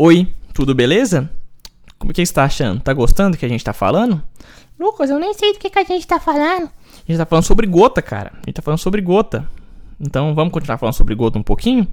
[0.00, 1.28] Oi, tudo beleza?
[1.98, 2.80] Como que você está achando?
[2.80, 4.22] Tá gostando do que a gente tá falando?
[4.78, 6.70] Lucas, eu nem sei do que, que a gente tá falando.
[6.70, 8.30] A gente tá falando sobre gota, cara.
[8.34, 9.50] A gente tá falando sobre gota.
[9.98, 11.84] Então vamos continuar falando sobre gota um pouquinho?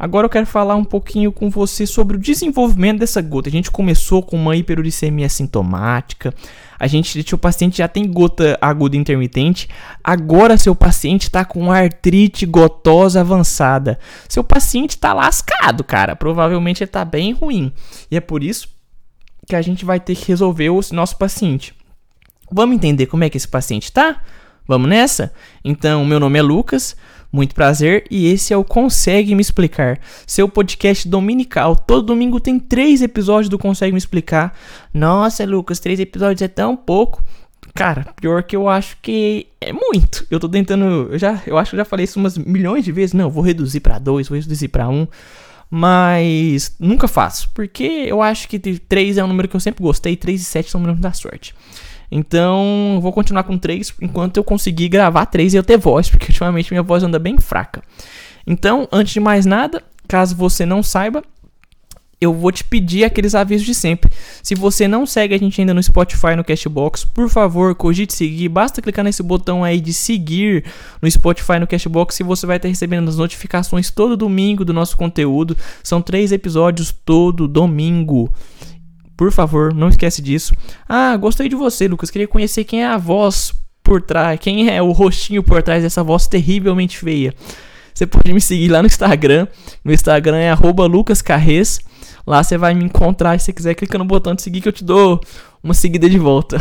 [0.00, 3.50] Agora eu quero falar um pouquinho com você sobre o desenvolvimento dessa gota.
[3.50, 6.32] A gente começou com uma hiperuricemia sintomática.
[6.78, 9.68] A gente, o paciente já tem gota aguda intermitente.
[10.02, 13.98] Agora seu paciente está com artrite gotosa avançada.
[14.26, 16.16] Seu paciente está lascado, cara.
[16.16, 17.70] Provavelmente ele está bem ruim.
[18.10, 18.68] E é por isso
[19.46, 21.74] que a gente vai ter que resolver o nosso paciente.
[22.50, 24.22] Vamos entender como é que esse paciente está?
[24.66, 25.30] Vamos nessa?
[25.62, 26.96] Então, meu nome é Lucas.
[27.32, 31.76] Muito prazer e esse é o Consegue Me Explicar, seu podcast dominical.
[31.76, 34.52] Todo domingo tem três episódios do Consegue Me Explicar.
[34.92, 37.22] Nossa, Lucas, três episódios é tão pouco.
[37.72, 40.26] Cara, pior que eu acho que é muito.
[40.28, 42.90] Eu tô tentando, eu já, eu acho que eu já falei isso umas milhões de
[42.90, 43.12] vezes.
[43.12, 45.06] Não, vou reduzir para dois, vou reduzir para um.
[45.70, 50.16] Mas nunca faço, porque eu acho que 3 é um número que eu sempre gostei,
[50.16, 51.54] 3 e 7 são números da sorte.
[52.10, 56.26] Então, vou continuar com três enquanto eu conseguir gravar três e eu ter voz, porque
[56.26, 57.82] ultimamente minha voz anda bem fraca.
[58.46, 61.22] Então, antes de mais nada, caso você não saiba,
[62.20, 64.10] eu vou te pedir aqueles avisos de sempre.
[64.42, 68.48] Se você não segue a gente ainda no Spotify, no Cashbox, por favor, cogite seguir.
[68.50, 70.64] Basta clicar nesse botão aí de seguir
[71.00, 74.98] no Spotify, no Cashbox, e você vai estar recebendo as notificações todo domingo do nosso
[74.98, 75.56] conteúdo.
[75.82, 78.30] São três episódios todo domingo.
[79.20, 80.54] Por favor, não esquece disso.
[80.88, 82.10] Ah, gostei de você, Lucas.
[82.10, 86.02] Queria conhecer quem é a voz por trás, quem é o rostinho por trás dessa
[86.02, 87.34] voz terrivelmente feia.
[87.92, 89.46] Você pode me seguir lá no Instagram.
[89.84, 91.80] No Instagram é lucascarres.
[92.26, 93.38] Lá você vai me encontrar.
[93.38, 95.20] Se você quiser, clica no botão de seguir que eu te dou
[95.62, 96.56] uma seguida de volta.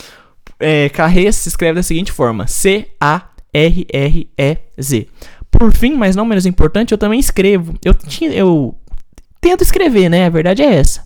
[0.60, 2.98] é, Carres se escreve da seguinte forma: C-A-R-R-E-Z.
[5.50, 7.72] Por fim, mas não menos importante, eu também escrevo.
[7.82, 7.96] Eu,
[8.30, 8.74] eu
[9.40, 10.26] tento escrever, né?
[10.26, 11.02] A verdade é essa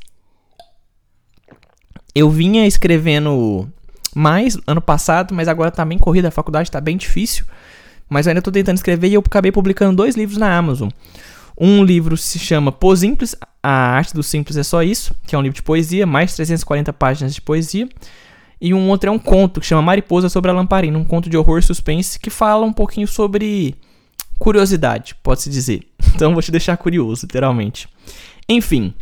[2.18, 3.68] eu vinha escrevendo
[4.14, 7.44] mais ano passado, mas agora tá bem corrida, a faculdade tá bem difícil.
[8.08, 10.88] Mas eu ainda tô tentando escrever e eu acabei publicando dois livros na Amazon.
[11.60, 15.38] Um livro se chama Pô Simples, A Arte do Simples é Só Isso, que é
[15.38, 17.88] um livro de poesia, mais 340 páginas de poesia.
[18.60, 21.36] E um outro é um conto que chama Mariposa sobre a Lamparina, um conto de
[21.36, 23.76] horror e suspense que fala um pouquinho sobre
[24.38, 25.82] curiosidade, pode-se dizer.
[26.18, 27.88] Então vou te deixar curioso, literalmente.
[28.48, 28.92] Enfim,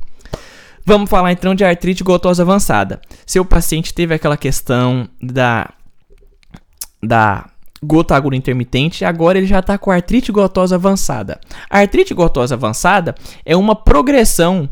[0.88, 3.00] Vamos falar então de artrite gotosa avançada.
[3.26, 5.68] Seu paciente teve aquela questão da
[7.02, 7.50] da
[7.82, 11.40] gota aguda intermitente, agora ele já está com artrite gotosa avançada.
[11.68, 14.68] A artrite gotosa avançada é uma progressão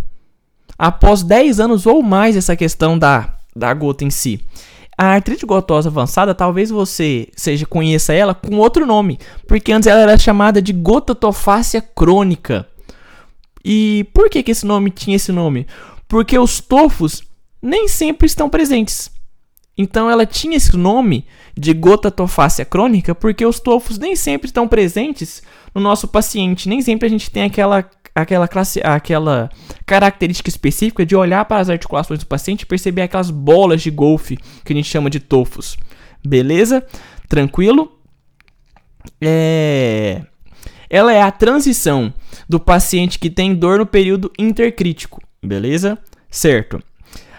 [0.78, 4.40] após 10 anos ou mais essa questão da, da gota em si.
[4.96, 10.02] A artrite gotosa avançada, talvez você seja conheça ela com outro nome, porque antes ela
[10.02, 12.66] era chamada de gotatofácia crônica.
[13.64, 15.66] E por que, que esse nome tinha esse nome?
[16.08, 17.22] Porque os tofos
[17.60, 19.10] nem sempre estão presentes.
[19.76, 21.26] Então ela tinha esse nome
[21.56, 25.42] de gota tofácea crônica porque os tofos nem sempre estão presentes
[25.74, 29.50] no nosso paciente, nem sempre a gente tem aquela aquela classe, aquela
[29.84, 34.36] característica específica de olhar para as articulações do paciente e perceber aquelas bolas de golfe
[34.64, 35.76] que a gente chama de tofos.
[36.24, 36.86] Beleza?
[37.28, 37.98] Tranquilo?
[39.20, 40.22] É...
[40.88, 42.14] Ela é a transição
[42.48, 45.98] do paciente que tem dor no período intercrítico Beleza?
[46.30, 46.82] Certo.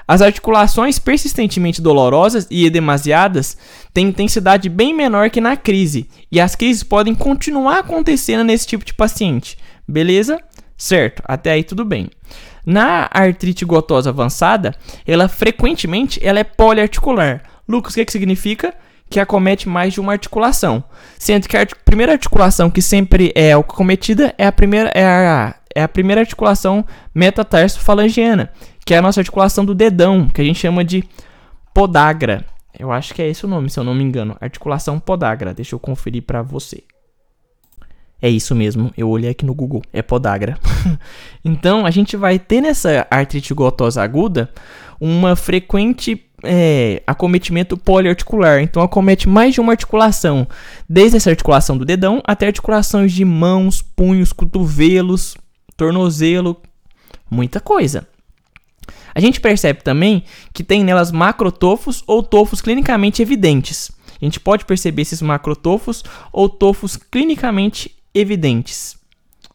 [0.07, 3.57] As articulações persistentemente dolorosas e edemasiadas
[3.91, 8.85] têm intensidade bem menor que na crise, e as crises podem continuar acontecendo nesse tipo
[8.85, 9.57] de paciente.
[9.87, 10.39] Beleza?
[10.77, 12.09] Certo, até aí tudo bem.
[12.65, 14.75] Na artrite gotosa avançada,
[15.07, 17.43] ela frequentemente ela é poliarticular.
[17.67, 18.73] Lucas, o que, que significa?
[19.09, 20.83] Que acomete mais de uma articulação.
[21.17, 25.83] Sendo que a primeira articulação que sempre é acometida é a primeira é a é
[25.83, 28.49] a primeira articulação metatarso-falangiana,
[28.85, 31.03] que é a nossa articulação do dedão, que a gente chama de
[31.73, 32.45] podagra.
[32.79, 34.37] Eu acho que é esse o nome, se eu não me engano.
[34.39, 35.53] Articulação podagra.
[35.53, 36.83] Deixa eu conferir para você.
[38.21, 40.57] É isso mesmo, eu olhei aqui no Google, é podagra.
[41.43, 44.49] então, a gente vai ter nessa artrite gotosa aguda
[44.99, 48.61] uma frequente é, acometimento poliarticular.
[48.61, 50.47] Então, acomete mais de uma articulação,
[50.89, 55.35] desde essa articulação do dedão até articulações de mãos, punhos, cotovelos,
[55.75, 56.61] tornozelo,
[57.29, 58.07] muita coisa.
[59.13, 60.23] A gente percebe também
[60.53, 63.91] que tem nelas macrotofos ou tofos clinicamente evidentes.
[64.21, 68.97] A gente pode perceber esses macrotofos ou tofos clinicamente evidentes.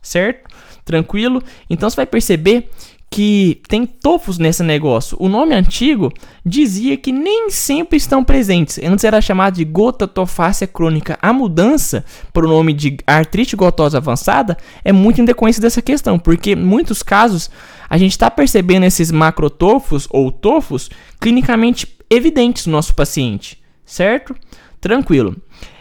[0.03, 0.49] Certo?
[0.85, 1.43] Tranquilo?
[1.69, 2.71] Então você vai perceber
[3.11, 5.17] que tem tofos nesse negócio.
[5.19, 6.13] O nome antigo
[6.47, 8.79] dizia que nem sempre estão presentes.
[8.79, 11.19] Antes era chamado de gota tofácea crônica.
[11.21, 16.21] A mudança para o nome de artrite gotosa avançada é muito em decorrência dessa questão,
[16.21, 17.51] porque em muitos casos
[17.89, 24.37] a gente está percebendo esses macrotofos ou tofos clinicamente evidentes no nosso paciente, certo?
[24.81, 25.37] Tranquilo.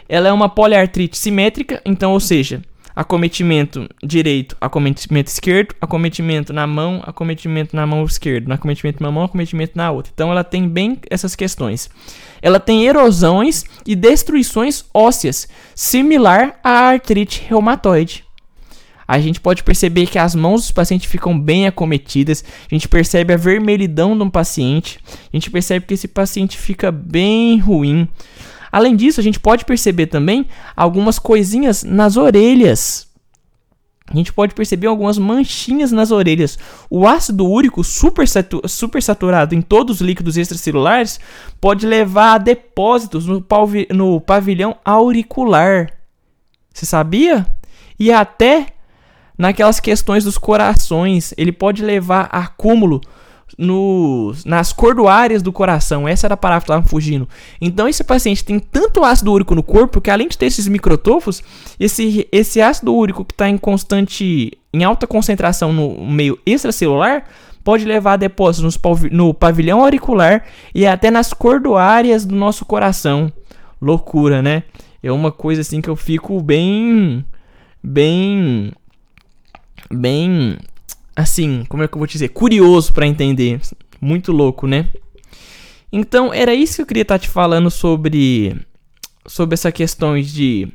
[0.08, 2.60] Ela é uma poliartrite simétrica, então, ou seja,
[3.00, 9.72] acometimento direito, acometimento esquerdo, acometimento na mão, acometimento na mão esquerda, acometimento na mão, acometimento
[9.74, 10.12] na outra.
[10.14, 11.88] Então ela tem bem essas questões.
[12.42, 18.22] Ela tem erosões e destruições ósseas, similar à artrite reumatoide.
[19.08, 23.32] A gente pode perceber que as mãos dos pacientes ficam bem acometidas, a gente percebe
[23.32, 28.06] a vermelhidão de um paciente, a gente percebe que esse paciente fica bem ruim.
[28.70, 30.46] Além disso, a gente pode perceber também
[30.76, 33.08] algumas coisinhas nas orelhas.
[34.10, 36.58] A gente pode perceber algumas manchinhas nas orelhas.
[36.90, 41.20] O ácido úrico super, saturado em todos os líquidos extracelulares
[41.60, 43.44] pode levar a depósitos no,
[43.94, 45.92] no pavilhão auricular.
[46.74, 47.46] Você sabia?
[47.98, 48.66] E até
[49.38, 53.00] naquelas questões dos corações, ele pode levar a acúmulo
[53.58, 56.06] no, nas cordoárias do coração.
[56.06, 57.28] Essa era a que estava fugindo.
[57.60, 61.42] Então, esse paciente tem tanto ácido úrico no corpo que, além de ter esses microtofos,
[61.78, 67.24] esse, esse ácido úrico que está em constante, em alta concentração no meio extracelular,
[67.62, 68.78] pode levar a depósitos
[69.10, 70.44] no pavilhão auricular
[70.74, 73.32] e até nas cordoárias do nosso coração.
[73.80, 74.64] Loucura, né?
[75.02, 77.24] É uma coisa assim que eu fico bem.
[77.82, 78.72] Bem.
[79.90, 80.58] Bem
[81.20, 82.28] assim, como é que eu vou te dizer?
[82.28, 83.60] Curioso para entender.
[84.00, 84.88] Muito louco, né?
[85.92, 88.56] Então, era isso que eu queria estar tá te falando sobre
[89.26, 90.68] sobre essa questão de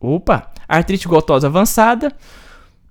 [0.00, 2.12] opa, artrite gotosa avançada.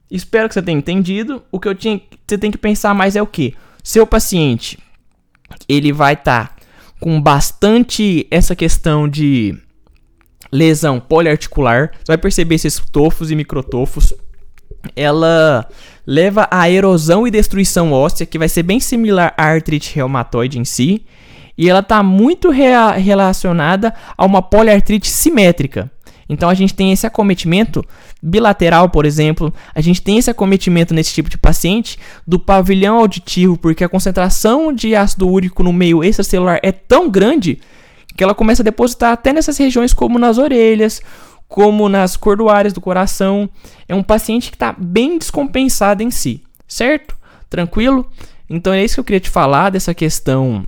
[0.09, 1.43] Espero que você tenha entendido.
[1.51, 3.53] O que eu tinha, você tem que pensar mais é o que?
[3.83, 4.77] Seu paciente,
[5.67, 6.55] ele vai estar tá
[6.99, 9.57] com bastante essa questão de
[10.51, 11.91] lesão poliarticular.
[11.97, 14.13] Você vai perceber esses tofos e microtofos.
[14.95, 15.67] Ela
[16.05, 20.65] leva à erosão e destruição óssea, que vai ser bem similar à artrite reumatoide em
[20.65, 21.03] si,
[21.57, 25.91] e ela está muito rea relacionada a uma poliartrite simétrica.
[26.29, 27.83] Então a gente tem esse acometimento
[28.21, 33.57] bilateral, por exemplo, a gente tem esse acometimento nesse tipo de paciente do pavilhão auditivo,
[33.57, 37.59] porque a concentração de ácido úrico no meio extracelular é tão grande
[38.15, 41.01] que ela começa a depositar até nessas regiões como nas orelhas,
[41.47, 43.49] como nas cordoárias do coração.
[43.87, 47.15] É um paciente que está bem descompensado em si, certo?
[47.49, 48.09] Tranquilo?
[48.49, 50.65] Então é isso que eu queria te falar dessa questão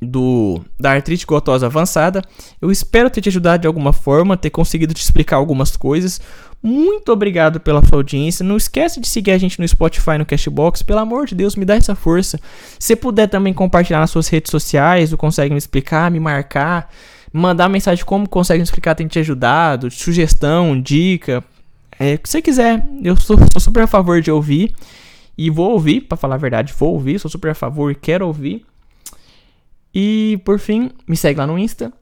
[0.00, 2.22] do da artrite gotosa avançada.
[2.60, 6.20] Eu espero ter te ajudado de alguma forma, ter conseguido te explicar algumas coisas.
[6.62, 8.44] Muito obrigado pela sua audiência.
[8.44, 10.82] Não esquece de seguir a gente no Spotify, no Cashbox.
[10.82, 12.38] Pelo amor de Deus, me dá essa força.
[12.78, 16.90] Se puder também compartilhar nas suas redes sociais, ou consegue me explicar, me marcar
[17.32, 21.44] mandar mensagem como consegue explicar, tem te ajudado, sugestão, dica,
[21.98, 22.86] é o que você quiser.
[23.02, 24.74] Eu sou, sou super a favor de ouvir
[25.36, 28.26] e vou ouvir, para falar a verdade, vou ouvir, sou super a favor e quero
[28.26, 28.64] ouvir.
[29.94, 31.92] E por fim, me segue lá no Insta.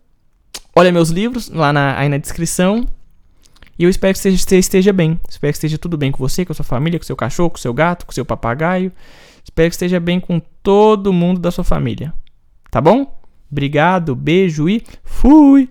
[0.75, 2.87] Olha meus livros lá na, aí na descrição.
[3.79, 5.21] E eu espero que você esteja bem.
[5.29, 7.59] Espero que esteja tudo bem com você, com a sua família, com seu cachorro, com
[7.59, 8.93] seu gato, com seu papagaio.
[9.45, 12.13] Espero que esteja bem com todo mundo da sua família.
[12.71, 13.21] Tá bom?
[13.51, 15.71] Obrigado, beijo e fui!